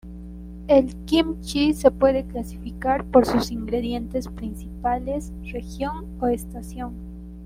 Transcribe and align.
El 0.67 0.95
"kimchi" 1.05 1.75
se 1.75 1.91
puede 1.91 2.25
clasificar 2.25 3.05
por 3.05 3.27
sus 3.27 3.51
ingredientes 3.51 4.27
principales, 4.29 5.31
región 5.53 6.07
o 6.19 6.25
estación. 6.25 6.95